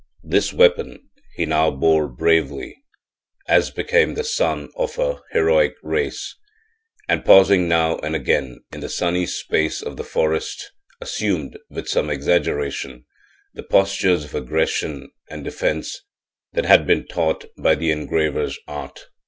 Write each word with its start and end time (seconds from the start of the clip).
This 0.23 0.51
weapon 0.51 0.97
he 1.35 1.45
now 1.45 1.69
bore 1.69 2.07
bravely, 2.07 2.75
as 3.47 3.69
became 3.69 4.15
the 4.15 4.23
son 4.23 4.69
of 4.75 4.97
an 4.97 5.17
heroic 5.31 5.75
race, 5.83 6.35
and 7.07 7.23
pausing 7.23 7.67
now 7.67 7.99
and 7.99 8.15
again 8.15 8.61
in 8.73 8.79
the 8.79 8.89
sunny 8.89 9.27
space 9.27 9.79
of 9.79 9.97
the 9.97 10.03
forest 10.03 10.71
assumed, 10.99 11.59
with 11.69 11.87
some 11.87 12.09
exaggeration, 12.09 13.05
the 13.53 13.61
postures 13.61 14.25
of 14.25 14.33
aggression 14.33 15.11
and 15.29 15.43
defense 15.43 16.01
that 16.53 16.63
he 16.65 16.69
had 16.69 16.87
been 16.87 17.05
taught 17.05 17.45
by 17.55 17.75
the 17.75 17.91
engraver's 17.91 18.57
art. 18.67 19.05